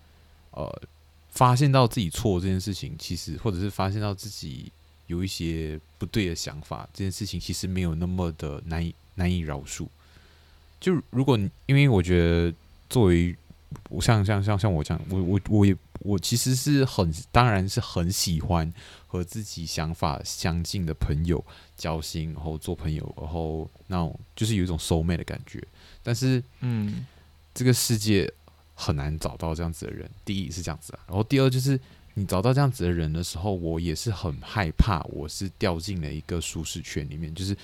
[0.55, 0.83] 呃，
[1.31, 4.71] 发现到自己错这件事情，其实或者是发现到自己
[5.07, 9.87] 有一些不对的想法，这件事情其实没有那么的难以难以饶恕。
[10.81, 12.55] 就如果因为我觉得
[12.89, 13.35] 作为
[13.89, 18.73] 我像像像像我这样，我我我也我其实是很当然是很喜欢
[19.07, 21.43] 和自己想法相近的朋友
[21.77, 25.63] 交心，然后做朋友，然后那种就是有一种 soul mate 的感觉。
[26.03, 27.07] 但是，嗯，
[27.55, 28.31] 这个世界
[28.75, 30.09] 很难找到这样子的人。
[30.25, 31.79] 第一是这样子啊，然后第二就是
[32.15, 37.57] 你找到这样子的人的时候，我也是很害怕，我是掉进了一个舒适圈里面，就是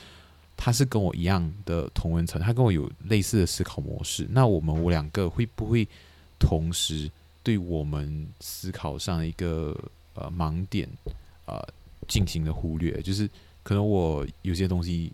[0.57, 5.87] 他是跟我一样的同文层，他跟我有类似的思考模式，那我们我两个会不会
[6.38, 7.11] 同时
[7.42, 9.77] 对我们思考上一个
[10.14, 10.88] 呃盲点
[11.46, 11.61] 呃
[12.09, 13.01] 进行了忽略？
[13.03, 13.29] 就是
[13.62, 15.12] 可能我有些东西，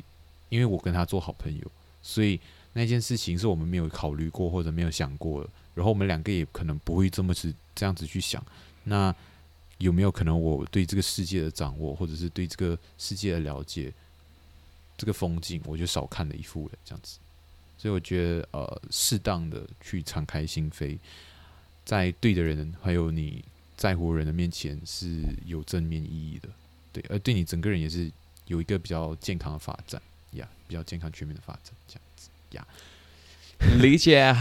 [0.48, 1.70] 因为我跟他做好朋友，
[2.02, 2.38] 所以。
[2.78, 8.44] 那件事情是我们没有考虑过或者没有想过的，然后我们两个也可能不会这么是这样子去想。
[8.82, 9.14] 那
[9.78, 13.92] 有没有可能我对这个世界的掌握，或者是对这个世界的了解，
[14.96, 17.18] 这个风景我就少看了一副了这样子。
[17.76, 20.98] 所以我觉得，呃，适当的去敞开心扉，
[21.84, 23.44] 在对的人还有你
[23.76, 26.48] 在乎人的面前是有正面意义的，
[26.90, 28.10] 对，而对你整个人也是
[28.46, 32.30] 有一个比较健康的发展呀，比较健康全面的发展这样子。
[32.52, 32.66] 呀，
[33.82, 34.34] 理解。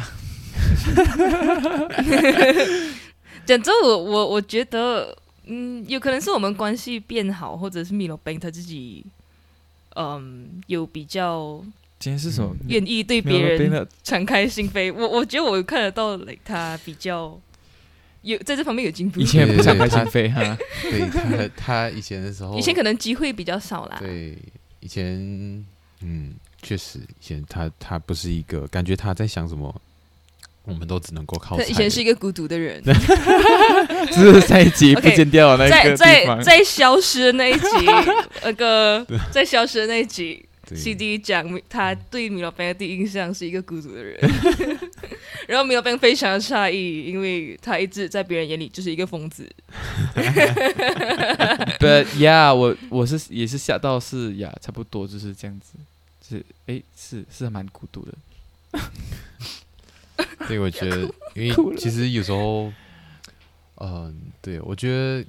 [3.46, 5.16] 讲真，我我我觉得，
[5.46, 9.06] 嗯，有可能是我们关系变好，或者是米罗贝他自己，
[9.96, 11.64] 嗯，有比较。
[12.00, 12.56] 今天是什么？
[12.68, 14.94] 愿意对别人敞开心扉。
[14.94, 17.40] 我我觉得我看得到，他比较
[18.22, 19.20] 有在这方面有进步。
[19.20, 20.58] 以前不敞开心扉 哈。
[20.84, 23.98] 对他，他以前的时候，以前可能机会比较少啦。
[24.00, 24.38] 对，
[24.80, 25.66] 以前，
[26.02, 26.36] 嗯。
[26.62, 29.82] 确实，以前他他不是一个感觉他在想什么，
[30.66, 31.58] 我们都只能够靠。
[31.58, 32.94] 他以前是一个孤独的人，这
[34.34, 37.68] 是在一集 不剪掉那个在在在消失的那一集，
[38.44, 40.44] 那个在消失的那一集
[40.76, 44.20] ，CD 讲他对米老板的第一印象是一个孤独的人，
[45.48, 49.48] 然后米老板非常的诧异，因为他一直在别人眼里就是一个疯子。
[51.80, 55.74] But yeah，我我是也是吓到是呀，差不多就是这样子。
[56.28, 58.80] 是，哎，是是蛮孤独的。
[60.48, 61.02] 对，我觉得，
[61.34, 62.72] 因为其实有时候，
[63.76, 65.26] 嗯，对，我觉得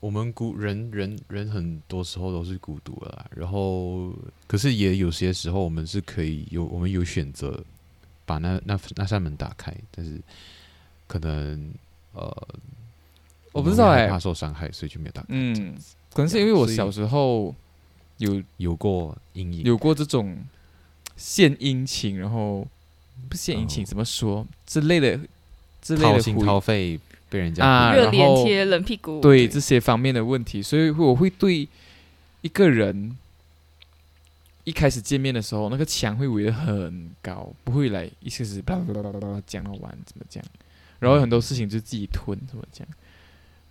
[0.00, 4.12] 我们孤人人人很多时候都是孤独的啦，然后，
[4.46, 7.62] 可是也有些时候，我们是可以有，我们有选择
[8.24, 10.20] 把那那那扇门打开，但是
[11.06, 11.70] 可能，
[12.12, 12.48] 呃，
[13.52, 15.28] 我不知道哎，怕受伤害，所以就没有打开。
[15.30, 15.74] 嗯，
[16.12, 17.54] 可能是因为我小时候。
[18.18, 20.38] 有有过阴影，有过这种
[21.18, 22.66] 献殷勤，然后
[23.28, 25.18] 不献殷勤怎么说之类的，
[25.82, 26.98] 之类的掏心掏肺
[27.28, 31.68] 被人家啊，热脸贴冷屁股，对这些方面的问题，所以我会对
[32.42, 33.16] 一个人
[34.64, 40.42] 一开始见面的时候，那个墙会围得很高，不会来一下子叭叭叭叭叭讲完怎么讲，
[40.98, 42.86] 然后很多事情就自己吞怎么讲，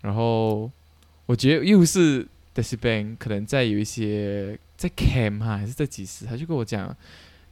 [0.02, 0.70] 然后
[1.26, 2.28] 我觉得又是。
[2.58, 6.96] 但是 Ben 可能在有一些在 Cam 哈，还是在几时，他就跟我讲，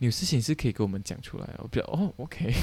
[0.04, 1.50] 有事情是可以跟我们讲出来。
[1.60, 2.54] 我比较哦，OK，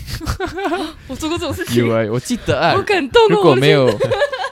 [1.08, 1.84] 我做过这种事情。
[1.84, 3.28] 有啊，我记得啊， 好感动。
[3.28, 3.88] 如果没有，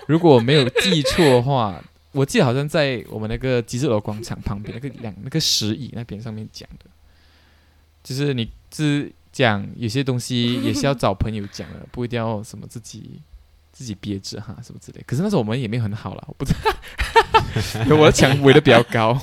[0.06, 6.86] 如果没有记错的话，我记得好像在我们那个吉士楼广场旁边那个两那个石椅那边上面讲的，
[8.02, 13.20] 就是你是讲有些东西也是要找朋友讲的，不一定要什么自己。
[13.70, 15.00] 自己憋着哈，什么之类。
[15.06, 16.74] 可是那时候我们也没有很好了，我不知道。
[17.96, 19.16] 我的墙围的比较高。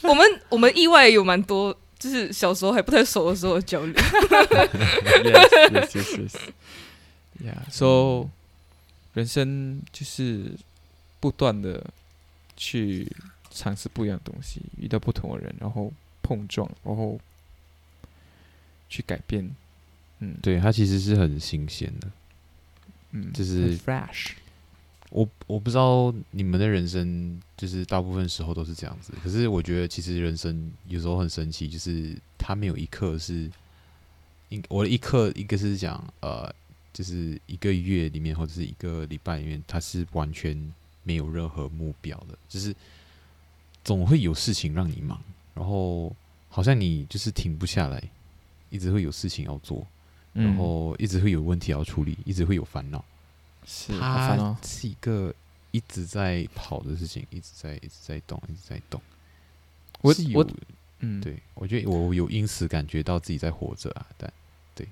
[0.00, 3.94] 我们我们意外有蛮多，就是小时候还不太熟的时候交流。
[3.94, 6.34] Yes, yes, yes.
[7.40, 7.62] Yeah.
[7.70, 8.28] So，
[9.14, 10.50] 人生就是
[11.20, 11.92] 不断的
[12.56, 13.06] 去
[13.52, 17.20] 尝试不一样的东西，遇到不同的人，然后碰撞，然后
[18.88, 19.54] 去改变。
[20.18, 22.10] 嗯，对，它其实是很新鲜的。
[23.12, 24.32] 嗯，就是 fresh。
[25.12, 29.12] 我我不知道你们的人生，就是大部分时候都是这样子。
[29.22, 33.50] 可是我觉得，其实人生有时候很神奇，就是他没有一刻是，
[34.68, 36.50] 我的一刻一个是讲，呃，
[36.94, 40.56] 就是一个月里面或者是一个礼拜里面，他是完全
[41.02, 42.74] 没有任何目标的，就是
[43.84, 45.20] 总会有事情让你忙，
[45.54, 46.10] 然后
[46.48, 48.02] 好像你就是停不下来，
[48.70, 49.86] 一直会有事情要做。
[50.34, 53.04] 然后一直会有问题要处理，一直会有烦恼。
[53.64, 55.34] 是，它是一个
[55.70, 59.00] 一直在跑的事情，一直在一直在动，一直在动。
[60.00, 60.46] 我我
[61.00, 64.32] 嗯，对我觉得我有因此感觉到自己在活着啊，但
[64.74, 64.86] 对，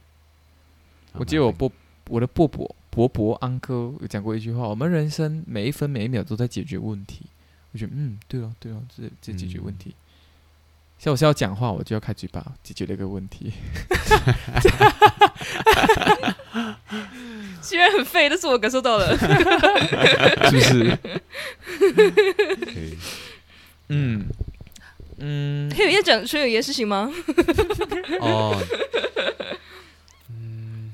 [1.13, 1.71] 我记得我伯
[2.09, 7.27] 我的伯伯伯伯 uncle 有讲过一句话：我们人生每一分每一秒都在解决问题。
[7.73, 9.95] 我觉得嗯，对哦，对哦，这这解决问题。
[10.99, 13.53] 像我是要讲话，我就要开嘴巴，解决了一个问题。
[17.63, 20.99] 虽然很废，但是我感受到了， 是不是？
[23.89, 24.27] 嗯。
[25.23, 27.13] 嗯，还有要讲崔有爷事情吗？
[28.21, 28.59] 哦，
[30.31, 30.93] 嗯，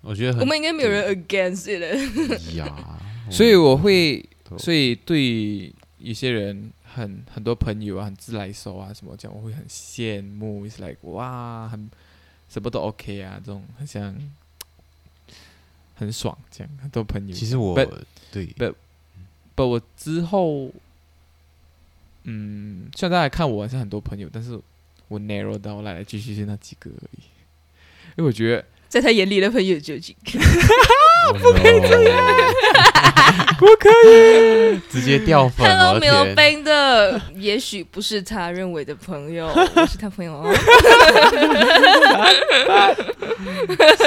[0.00, 1.80] 我觉得我们应该没有人 against it
[2.56, 2.66] 呀，
[3.30, 4.28] 所以我会，
[4.58, 11.88] 所以对一些人，很很多朋友啊，很自来熟啊，什么讲，我会很羡慕，is like 哇，很
[12.54, 14.16] 什么都 OK 啊，这种很像
[15.96, 17.34] 很爽，这样很多朋友。
[17.34, 17.74] 其实我
[18.32, 18.74] 对不
[19.54, 20.72] 不，我之后。
[22.26, 24.58] 嗯，虽然大家看我是很多朋友，但是
[25.08, 27.22] 我 narrow 到来来去去是那几个而已，
[28.16, 28.64] 因为我觉得
[28.94, 30.38] 在他眼里的朋友就几个，
[31.42, 32.16] 不可以这样，
[33.58, 35.98] 不可以直接掉粉 Hello，。
[35.98, 40.54] 没有 ban 的，也许不是他认为的朋友， 我是他朋友哦。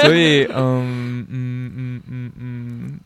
[0.00, 3.00] 所以，嗯嗯嗯嗯嗯，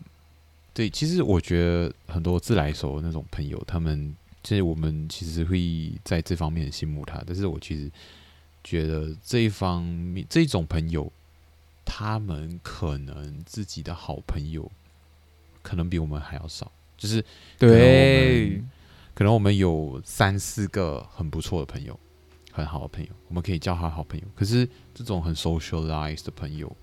[0.72, 4.14] 对，其实我觉得很多自来熟的那种朋友，他们。
[4.44, 7.88] 就是我们其实会在这方面羡慕他，但是我其实
[8.64, 11.12] 觉得这一方面这种朋友，
[11.84, 14.70] 他们可能自己的好朋友
[15.62, 17.24] 可能比我们还要少，就是
[17.58, 18.62] 对，
[19.14, 21.98] 可能我们有三四个很不错的朋友，
[22.50, 24.24] 很好的朋友，我们可以叫他好朋友。
[24.34, 26.74] 可是这种很 socialized 的朋友，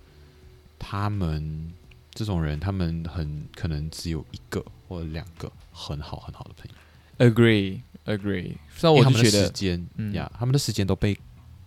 [0.78, 1.74] 他们
[2.12, 7.30] 这种人，他们很可能只有一个或者两个很好很好的朋友。
[7.30, 8.56] Agree, agree。
[8.78, 11.18] 像我就觉得，时间呀，他们的时间都被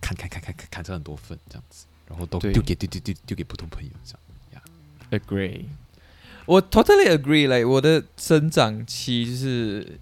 [0.01, 4.19] 砍砍砍砍砍砍成很多份这样子，然后都丢给丢丢丢丢给普通朋友这样
[4.53, 4.61] 呀。
[5.09, 5.65] Agree，
[6.45, 7.47] 我 totally agree。
[7.47, 9.99] like 我的生长期就是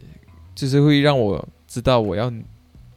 [0.54, 2.32] 就是会让我知道我要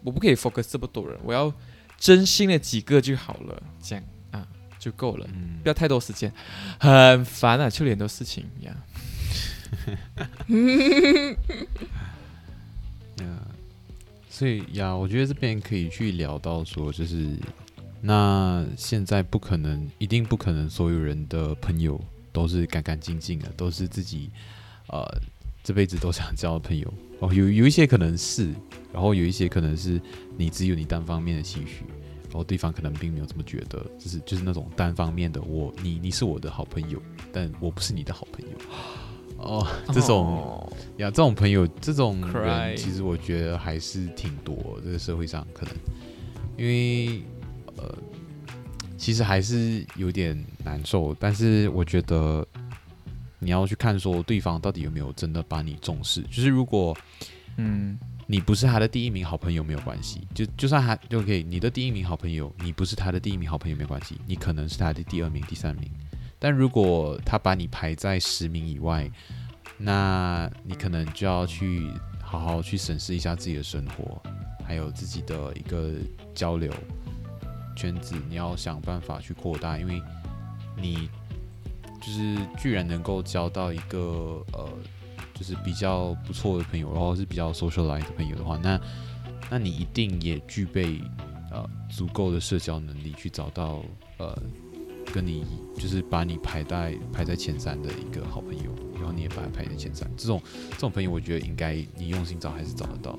[0.02, 1.52] 我不可以 focus 这么多人，我要
[1.96, 4.44] 真心的几个就好了，这样啊
[4.80, 5.28] 就够了，
[5.62, 6.32] 不要太多时间，
[6.80, 8.74] 很烦啊，处理很多事情呀。
[14.28, 17.38] 所以呀，我觉得这边可以去聊到说，就是
[18.06, 21.98] 那现在不可能，一定不可能，所有人的朋友
[22.32, 24.30] 都是干干净净的，都是自己
[24.88, 25.02] 呃
[25.62, 27.32] 这辈子都想交的朋友 哦。
[27.32, 28.52] 有有一些可能是，
[28.92, 29.98] 然后有一些可能是
[30.36, 31.84] 你只有你单方面的期许，
[32.24, 37.00] 然后对方可能并没有这么觉得，就是就是那种单方面的，我你你是我的好朋友，
[37.32, 38.50] 但我不是你的好朋友。
[39.38, 44.78] 哦， 这种呀，这种朋友，这种人，其实我觉得还是挺多。
[44.84, 45.74] 这个社会上可能，
[46.56, 47.22] 因为
[47.76, 47.94] 呃，
[48.96, 51.14] 其实还是有点难受。
[51.18, 52.46] 但是我觉得
[53.38, 56.22] 你要去看说对方到底有没有真的把你重视。
[56.22, 56.96] 就是如果
[57.56, 65.88] 嗯，你不是他的第一名好朋友没有关系，就就算他就可以，你的第一名好朋友，你不是他的第一名好朋友没关系，你可能是他的第二名、第三名。
[66.38, 69.10] 但如果他把你排在十名以外，
[69.78, 71.88] 那你可能就要去
[72.20, 74.20] 好好去审视一下自己的生活，
[74.64, 75.92] 还有自己的一个
[76.34, 76.72] 交流
[77.74, 80.02] 圈子，你要想办法去扩大，因为
[80.76, 81.08] 你
[82.00, 84.68] 就是居然能够交到一个呃，
[85.34, 88.80] 就是比较不错的朋友，然后是比较 social life 的朋友的话，那
[89.50, 91.00] 那你一定也具备
[91.50, 93.82] 呃足够的社交能力去找到
[94.18, 94.36] 呃。
[95.12, 95.44] 跟你
[95.76, 100.08] 就是把你排在排在前三的一个好朋友，然后你也把他排在前三。
[100.16, 100.40] 这种
[100.70, 103.18] 这种朋友，我觉得应该你用心找还是找得到。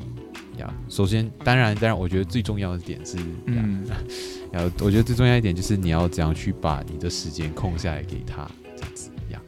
[0.57, 3.83] 呀，首先，当然，当然，我觉得最重要的点是，嗯，
[4.51, 9.41] 然后我觉得最重要一点就是你要怎样去把你的时间空下来给他，这样子呀。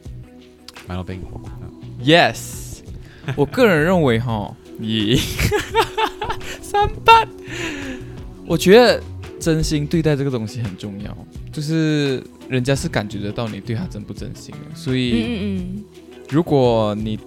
[0.86, 1.14] Milo b
[2.00, 2.82] y e s
[3.36, 5.16] 我个人认为哈，你
[6.60, 7.26] 三八，
[8.46, 9.02] 我觉得
[9.40, 11.16] 真心对待这个东西很重要，
[11.52, 12.22] 就是。
[12.48, 15.84] 人家是感觉得到你对他真不真心的，所以，
[16.30, 17.18] 如果你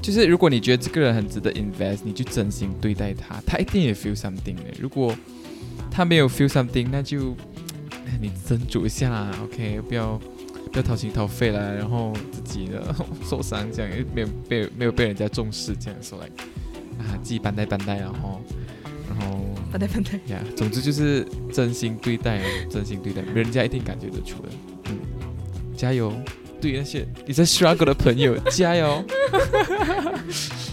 [0.00, 4.62] 就是如果你觉得这个人很值得 invest，你就真心对待他，他一定也 feel something 的。
[4.80, 5.14] 如果
[5.90, 7.36] 他没有 feel something，那就
[8.20, 10.20] 你斟酌一下，OK，不要
[10.72, 12.94] 不要掏心掏肺了，然后自己的
[13.28, 16.26] 受伤这样，没有被没有被人家重视这样，说来
[16.98, 18.40] 啊自己 bandai 带 bandai，然后。
[19.08, 22.40] 然后，反对反对呀，总之就是真心对待，
[22.70, 24.48] 真心对待，人家一定感觉得出来。
[24.86, 24.98] 嗯，
[25.76, 26.10] 加油，
[26.62, 29.04] 对那些你在 struggle 的朋友，加油。